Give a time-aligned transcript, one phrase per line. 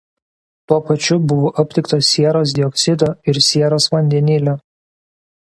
[0.69, 4.57] Tuo pačiu buvo aptikta sieros dioksido ir sieros vandenilio.